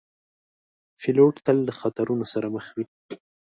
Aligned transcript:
پیلوټ 0.99 1.35
تل 1.45 1.57
له 1.67 1.73
خطرونو 1.79 2.25
سره 2.33 2.47
مخ 2.55 2.65
وي. 2.75 2.85